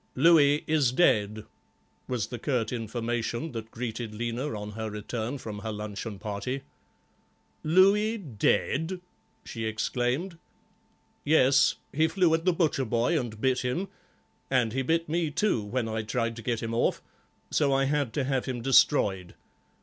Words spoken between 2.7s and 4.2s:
information that greeted